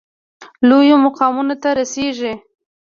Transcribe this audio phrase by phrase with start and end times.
[0.67, 2.33] لویو مقامونو ته رسیږي.